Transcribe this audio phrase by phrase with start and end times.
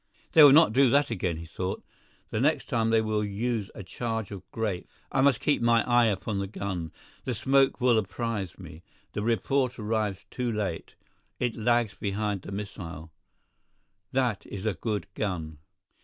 [0.31, 1.83] "They will not do that again," he thought;
[2.31, 4.89] "the next time they will use a charge of grape.
[5.11, 6.91] I must keep my eye upon the gun;
[7.23, 10.95] the smoke will apprise me—the report arrives too late;
[11.39, 13.11] it lags behind the missile.
[14.11, 15.59] That is a good gun."